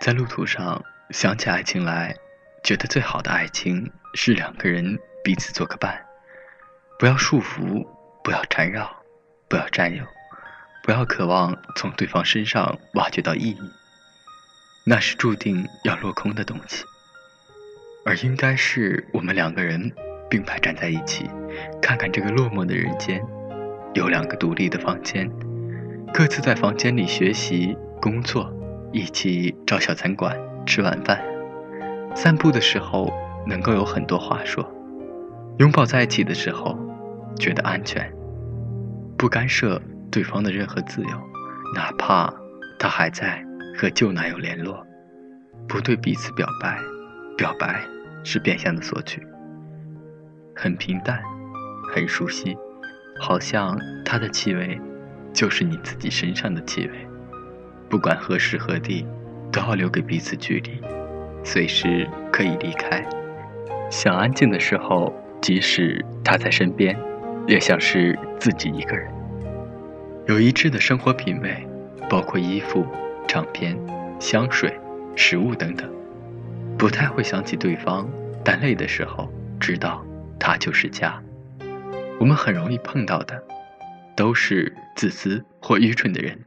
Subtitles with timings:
[0.00, 2.14] 在路途上想起爱情来，
[2.62, 6.06] 觉得最好的爱情是两个人彼此做个伴，
[6.98, 7.86] 不要束缚，
[8.22, 8.90] 不要缠绕，
[9.48, 10.04] 不要占有，
[10.84, 13.58] 不要渴望从对方身上挖掘到意义，
[14.84, 16.84] 那是注定要落空的东西。
[18.04, 19.92] 而应该是我们两个人
[20.30, 21.28] 并排站在一起，
[21.82, 23.20] 看看这个落寞的人间，
[23.94, 25.28] 有两个独立的房间，
[26.14, 28.50] 各自在房间里学习、工作，
[28.92, 30.36] 一起找小餐馆
[30.66, 31.22] 吃晚饭，
[32.14, 33.12] 散步的时候
[33.46, 34.68] 能够有很多话说，
[35.58, 36.78] 拥抱在一起的时候
[37.36, 38.12] 觉得安全，
[39.16, 41.10] 不干涉对方的任何自由，
[41.74, 42.32] 哪怕
[42.78, 43.44] 他还在
[43.76, 44.86] 和旧男友联络，
[45.68, 46.78] 不对彼此表白，
[47.36, 47.82] 表白。
[48.24, 49.24] 是变相的索取，
[50.54, 51.22] 很平淡，
[51.94, 52.58] 很熟悉，
[53.20, 54.78] 好像他的气味
[55.32, 57.07] 就是你自己身上的气味。
[57.88, 59.06] 不管何时何地，
[59.50, 60.80] 都要留给彼此距离，
[61.42, 63.04] 随时可以离开。
[63.90, 66.98] 想安静的时候，即使他在身边，
[67.46, 69.10] 也像是自己一个人。
[70.26, 71.66] 有一致的生活品味，
[72.10, 72.86] 包括衣服、
[73.26, 73.74] 唱片、
[74.20, 74.78] 香水、
[75.16, 75.90] 食物等等。
[76.76, 78.06] 不太会想起对方，
[78.44, 80.04] 但累的时候知道
[80.38, 81.20] 他就是家。
[82.20, 83.42] 我们很容易碰到的，
[84.14, 86.38] 都是自私或愚蠢的人。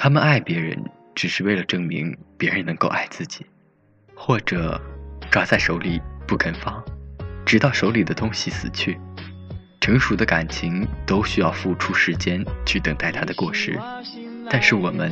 [0.00, 0.80] 他们爱别人，
[1.12, 3.44] 只是为了证明别人能够爱自己，
[4.14, 4.80] 或者
[5.28, 6.80] 抓在手里不肯放，
[7.44, 8.96] 直到手里的东西死去。
[9.80, 13.76] 成熟的感情都需要付出时间去等待它的果实，
[14.48, 15.10] 但是我们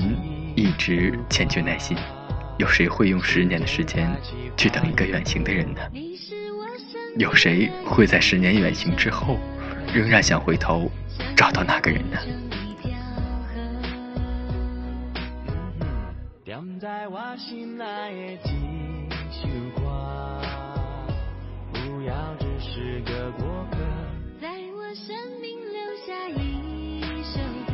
[0.54, 1.98] 一直欠缺耐心。
[2.56, 4.08] 有谁会用十年的时间
[4.56, 5.80] 去等一个远行的人呢？
[7.18, 9.36] 有谁会在十年远行之后，
[9.92, 10.88] 仍然想回头
[11.36, 12.16] 找到那个人呢？
[17.18, 18.50] 我心爱的几
[19.32, 19.80] 首歌
[21.72, 23.78] 不要只是个过客。
[24.38, 24.46] 在
[24.76, 27.72] 我生命留下一首歌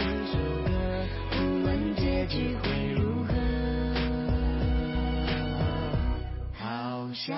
[0.00, 0.34] 一首
[0.66, 0.72] 歌
[1.38, 3.30] 无论结局会如何。
[6.58, 7.30] 好想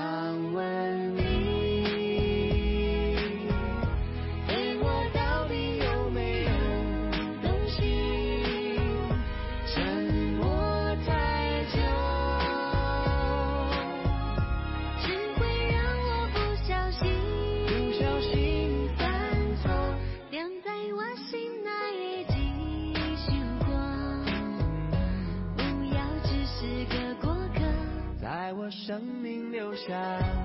[0.54, 1.33] 问你
[28.86, 30.43] 生命留下。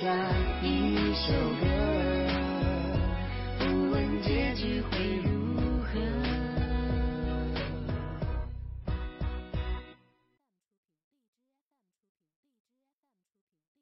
[0.00, 0.10] 下
[0.60, 1.85] 一首歌。